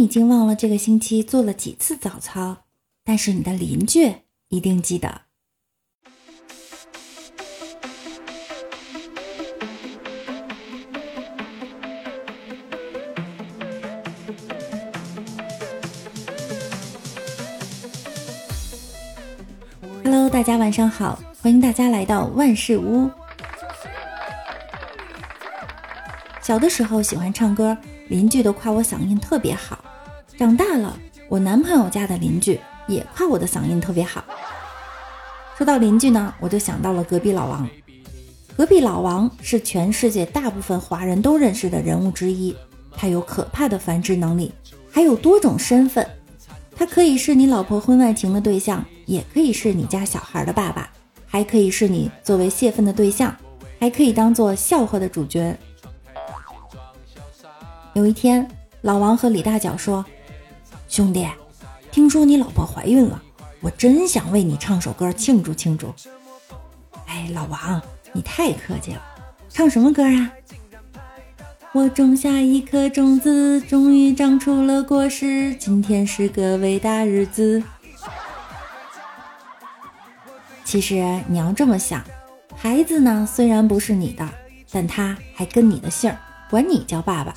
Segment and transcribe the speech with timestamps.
[0.00, 2.64] 已经忘了这个星期做了几次早操，
[3.04, 4.10] 但是你的邻居
[4.48, 5.20] 一定记得。
[20.02, 23.10] Hello，大家晚上好，欢迎大家来到万事屋。
[26.40, 27.76] 小的时候喜欢唱歌，
[28.08, 29.78] 邻居都夸我嗓音特别好。
[30.40, 30.98] 长大了，
[31.28, 32.58] 我男朋友家的邻居
[32.88, 34.24] 也夸我的嗓音特别好。
[35.54, 37.68] 说到邻居呢，我就想到了隔壁老王。
[38.56, 42.56] 隔壁老王是全世界大部分华人都认识的人物之一，
[42.96, 44.50] 他有可怕的繁殖能力，
[44.90, 46.08] 还有多种身份。
[46.74, 50.90] 他可以是你老婆婚外情的对象，也可以是你家小孩的爸爸，
[51.26, 53.36] 还可以是你作为泄愤的对象，
[53.78, 55.54] 还可以当做笑话的主角。
[57.92, 60.02] 有一天，老王和李大脚说
[60.90, 61.24] ：“兄弟，
[61.92, 63.22] 听说你老婆怀孕了，
[63.60, 65.94] 我真想为你唱首歌庆祝庆祝。”
[67.06, 67.80] 哎，老王，
[68.12, 69.00] 你太客气了，
[69.48, 70.32] 唱什么歌啊？
[71.72, 77.62] 我种下一颗种子，终于长出了果实，今天是个伟大日子。
[80.64, 82.02] 其实你要这么想，
[82.56, 84.28] 孩子呢虽然不是你的，
[84.72, 86.18] 但他还跟你的姓儿，
[86.50, 87.32] 管你叫爸爸。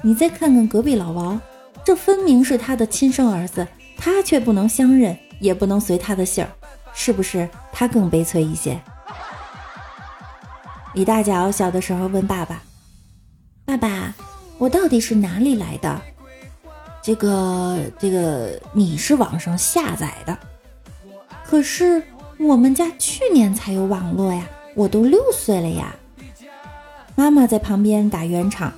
[0.00, 1.38] 你再看看隔壁老王，
[1.84, 6.50] 这分明是他的亲生儿子，他却不能相认，也不能随他的姓儿，
[6.94, 8.80] 是不是他更悲催一些？
[10.94, 12.62] 李大脚小的时候问爸爸
[13.66, 14.14] ：“爸爸，
[14.58, 16.00] 我到底是哪里来的？”
[17.02, 20.38] 这个这个，你是网上下载的，
[21.44, 22.02] 可是
[22.38, 25.94] 我们家去年才有网络呀，我都六岁了呀。
[27.14, 28.72] 妈妈在旁边打圆场。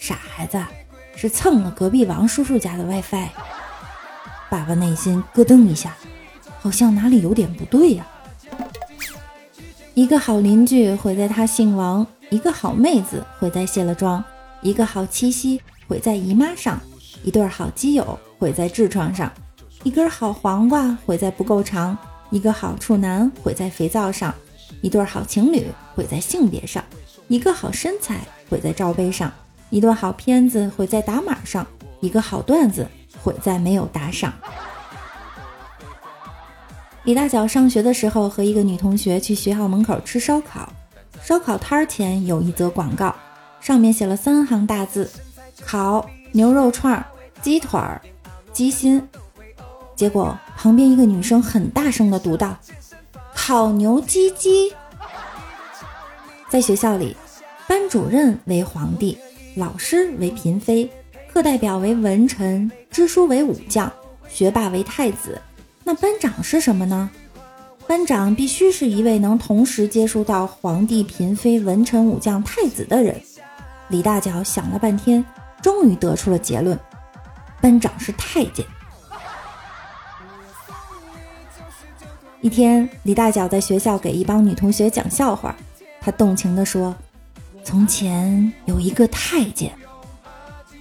[0.00, 0.62] 傻孩子，
[1.16, 3.28] 是蹭了隔壁王叔叔家的 WiFi。
[4.50, 5.96] 爸爸内心咯噔一下，
[6.60, 8.06] 好像哪里有点不对呀。
[9.94, 14.22] 一个好邻居毁在他姓王，一个好妹子毁在卸了妆，
[14.60, 16.80] 一个好七夕毁在姨妈上，
[17.22, 19.32] 一对好基友毁在痔疮上，
[19.82, 21.96] 一根好黄瓜毁在不够长，
[22.30, 24.34] 一个好处男毁在肥皂上，
[24.82, 26.82] 一对好情侣毁在性别上，
[27.28, 28.20] 一个好身材
[28.50, 29.32] 毁在罩杯上。
[29.74, 31.66] 一段好片子毁在打码上，
[31.98, 32.86] 一个好段子
[33.20, 34.32] 毁在没有打赏。
[37.02, 40.72] 李大脚上学的时候和一个女同学去学校门口吃烧烤，
[41.20, 43.12] 烧烤摊前有一则广告，
[43.60, 45.10] 上面写了三行大字：
[45.66, 47.04] 烤牛肉串、
[47.42, 48.00] 鸡腿儿、
[48.52, 49.04] 鸡心。
[49.96, 52.56] 结果旁边一个女生很大声的读道
[53.34, 54.72] ：“烤牛鸡鸡。”
[56.48, 57.16] 在学校里，
[57.66, 59.18] 班主任为皇帝。
[59.56, 60.90] 老师为嫔妃，
[61.32, 63.92] 课代表为文臣，支书为武将，
[64.28, 65.40] 学霸为太子。
[65.84, 67.08] 那班长是什么呢？
[67.86, 73.14] 班长必须是一位能同时接触到皇帝、嫔妃、文臣、武将、太子的人。
[73.88, 75.24] 李大脚想了半天，
[75.62, 76.76] 终于得出了结论：
[77.60, 78.66] 班长是太监。
[82.40, 85.54] 一天，李大脚在学校给一帮女同学讲笑话，
[86.00, 86.92] 他动情地说。
[87.64, 89.72] 从前有一个太监，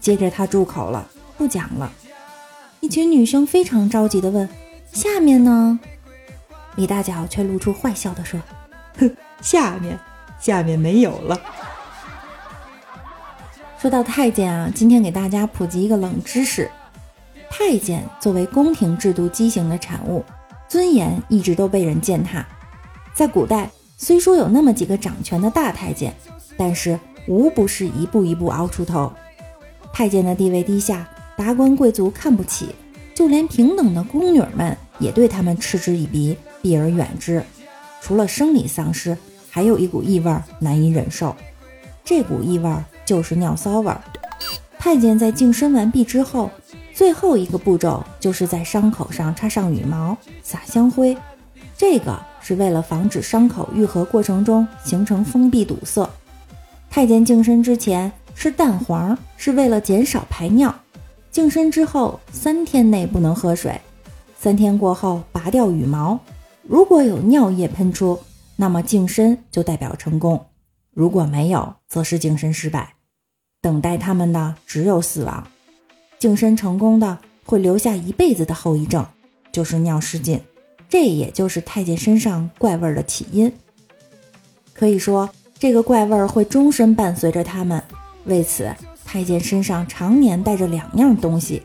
[0.00, 1.06] 接着他住口了，
[1.36, 1.90] 不讲了。
[2.80, 4.48] 一群女生非常着急的问
[4.92, 5.78] ：“下面呢？”
[6.76, 8.40] 李大脚却露出坏笑的说
[8.96, 9.98] ：“哼， 下面，
[10.40, 11.38] 下面没有了。”
[13.78, 16.70] 说到太监啊，今天给大家普及一个冷知识：
[17.50, 20.24] 太监作为宫廷制度畸形的产物，
[20.68, 22.46] 尊严一直都被人践踏。
[23.12, 26.14] 在古代，虽说有那么几个掌权的大太监。
[26.58, 29.10] 但是无不是一步一步熬出头，
[29.92, 32.74] 太监的地位低下，达官贵族看不起，
[33.14, 37.42] 就连平等的宫女们也对他们嗤之以鼻，避而远之。
[38.00, 39.16] 除了生理丧失，
[39.50, 41.34] 还有一股异味难以忍受，
[42.04, 42.70] 这股异味
[43.04, 43.92] 就是尿骚味。
[44.78, 46.50] 太监在净身完毕之后，
[46.94, 51.16] 最后一个步骤就是在伤口上插上羽毛，撒香灰，
[51.76, 56.08] 这个是为了防止伤口愈合过程中形成封闭堵塞。
[56.98, 60.74] 太监净身之前吃蛋黄是为了减少排尿，
[61.30, 63.80] 净身之后三天内不能喝水，
[64.36, 66.18] 三天过后拔掉羽毛，
[66.64, 68.18] 如果有尿液喷出，
[68.56, 70.36] 那么净身就代表成功；
[70.92, 72.94] 如果没有，则是净身失败。
[73.60, 75.46] 等待他们的只有死亡。
[76.18, 79.06] 净身成功的会留下一辈子的后遗症，
[79.52, 80.40] 就是尿失禁，
[80.88, 83.52] 这也就是太监身上怪味的起因。
[84.74, 85.30] 可以说。
[85.58, 87.82] 这个怪味儿会终身伴随着他们，
[88.26, 88.70] 为此
[89.04, 91.62] 太监身上常年带着两样东西，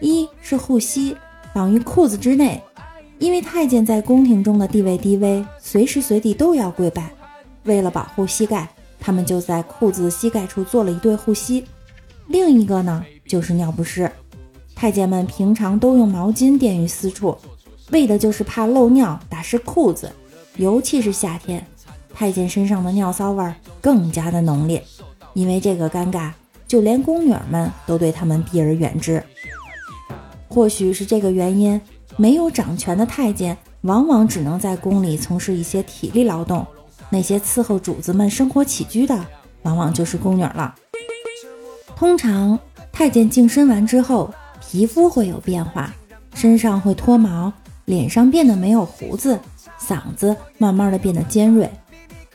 [0.00, 1.16] 一是护膝，
[1.52, 2.62] 绑于裤子之内，
[3.18, 7.10] 因为太监在宫廷中的地位低微，随时随地都要跪拜，
[7.64, 8.68] 为了保护膝盖，
[9.00, 11.64] 他们就在裤子膝盖处做了一对护膝。
[12.28, 14.08] 另一个呢，就是尿不湿。
[14.76, 17.36] 太监们平常都用毛巾垫于私处，
[17.90, 20.12] 为的就是怕漏尿打湿裤子，
[20.56, 21.66] 尤其是夏天，
[22.14, 24.82] 太监身上的尿骚味儿更加的浓烈。
[25.34, 26.30] 因为这个尴尬，
[26.68, 29.22] 就连宫女们都对他们避而远之。
[30.48, 31.80] 或许是这个原因，
[32.16, 36.64] 没有掌权的太监往往只能在宫里从事一些体力劳动，
[37.10, 39.26] 那些伺候主子们生活起居的，
[39.62, 40.72] 往往就是宫女了。
[41.96, 42.56] 通常，
[42.92, 45.92] 太监净身完之后，皮肤会有变化，
[46.34, 47.52] 身上会脱毛，
[47.86, 49.36] 脸上变得没有胡子，
[49.80, 51.68] 嗓子慢慢的变得尖锐。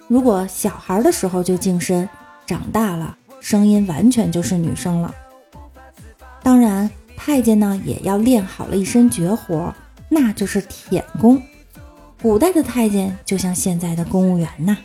[0.10, 2.10] 如果小孩的时候就净身，
[2.48, 5.14] 长大了声音完全就是女生了。
[6.42, 9.72] 当然，太监呢也要练好了一身绝活，
[10.10, 11.40] 那就是舔功。
[12.24, 14.76] 古代的太监就像现在的公务员呐。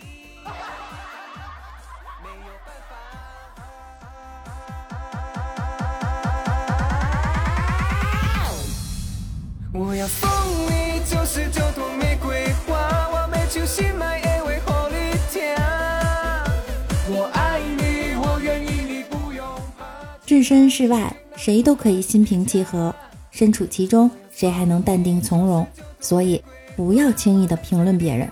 [20.35, 22.93] 置身事外，谁都可以心平气和；
[23.31, 25.65] 身处其中，谁还能淡定从容？
[26.01, 26.43] 所以，
[26.75, 28.29] 不要轻易的评论别人。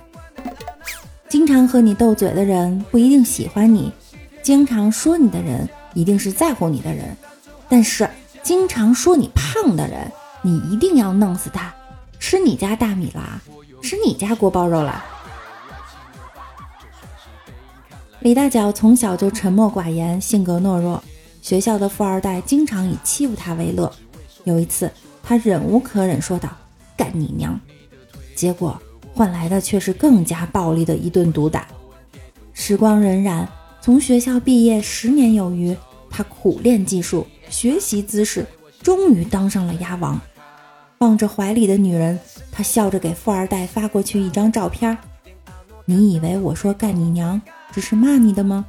[1.29, 3.93] 经常和你斗嘴的人不一定喜欢你，
[4.43, 7.17] 经常说你的人一定是在乎你的人。
[7.69, 8.11] 但是，
[8.43, 10.11] 经常说你胖的人，
[10.43, 11.73] 你一定要弄死他，
[12.19, 13.41] 吃你家大米啦，
[13.81, 15.05] 吃你家锅包肉啦。
[18.19, 21.01] 李大脚从小就沉默寡言，性格懦弱。
[21.43, 23.93] 学校的富二代经常以欺负他为乐。
[24.45, 24.91] 有一次，
[25.23, 26.49] 他忍无可忍，说道
[26.97, 27.61] ：“干你娘！”
[28.35, 28.81] 结果
[29.13, 31.67] 换来的却是更加暴力的一顿毒打。
[32.55, 33.45] 时光荏苒，
[33.81, 35.77] 从学校毕业十年有余，
[36.09, 38.47] 他苦练技术，学习姿势，
[38.81, 40.19] 终于当上了鸭王。
[40.99, 42.19] 望着怀里的女人，
[42.53, 44.97] 他笑着给富二代发过去一张照片。
[45.85, 47.43] 你以为我说干你娘
[47.73, 48.65] 只是骂你的吗？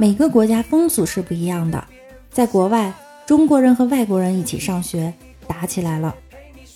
[0.00, 1.84] 每个国家风俗是不一样的，
[2.30, 2.94] 在国外，
[3.26, 5.12] 中国人和外国人一起上学，
[5.48, 6.14] 打起来了，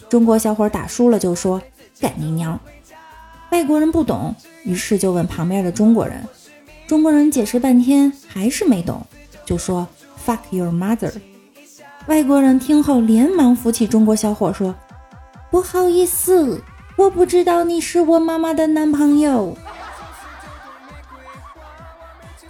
[0.09, 1.63] 中国小伙打输了就说
[2.01, 2.59] 干你娘，
[3.53, 4.35] 外国人不懂，
[4.65, 6.21] 于是就问旁边的中国人，
[6.89, 9.01] 中国人解释半天还是没懂，
[9.47, 9.87] 就说
[10.27, 11.13] fuck your mother，
[12.09, 14.75] 外国人听后连忙扶起中国小伙说，
[15.49, 16.61] 不好意思，
[16.97, 19.57] 我不知道你是我妈妈的男朋友。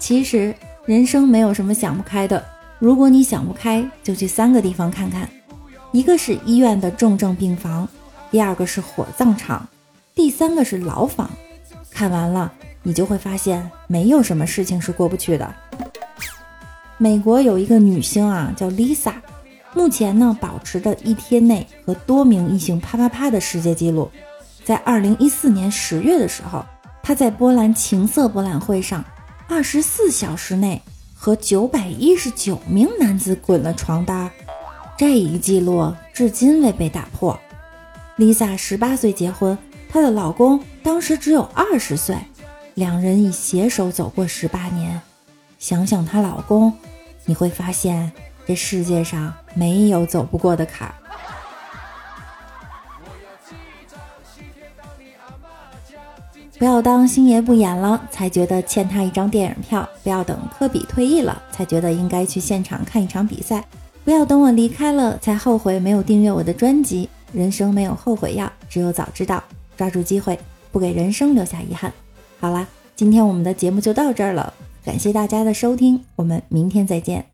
[0.03, 0.53] 其实
[0.85, 2.45] 人生没有什么想不开的，
[2.81, 5.29] 如果你想不开，就去三个地方看看：
[5.93, 7.89] 一个是医院的重症病房，
[8.29, 9.65] 第二个是火葬场，
[10.13, 11.31] 第三个是牢房。
[11.89, 12.53] 看完了，
[12.83, 15.55] 你就会发现没有什么事情是过不去的。
[16.99, 19.15] 美国有一个女星啊，叫 Lisa，
[19.73, 24.11] 目前呢保持着一天内和多名异性啪啪啪的世界纪录。
[24.65, 26.65] 在二零一四年十月的时候，
[27.05, 29.05] 她在波兰情色博览会上。
[29.55, 30.81] 二十四小时内
[31.15, 34.31] 和九百一十九名男子滚了床单，
[34.97, 37.39] 这一记录至今未被打破。
[38.17, 39.57] Lisa 十八岁结婚，
[39.91, 42.17] 她的老公当时只有二十岁，
[42.75, 44.99] 两人已携手走过十八年。
[45.59, 46.73] 想想她老公，
[47.27, 48.11] 你会发现
[48.47, 50.93] 这世界上没有走不过的坎
[56.63, 63.65] 不要当星爷不演了才觉得欠他一张电影票，不要等科比退役了才觉得应该去现场看一场比赛，
[64.05, 67.09] 不要等我离开了才后悔没有订阅我的专辑。
[67.33, 69.43] 人生没有后悔药，只有早知道。
[69.77, 70.39] 抓住机会，
[70.71, 71.93] 不给人生留下遗憾。
[72.39, 72.65] 好啦，
[72.95, 74.55] 今天我们的节目就到这儿了，
[74.85, 77.32] 感谢大家的收听，我们明天再见。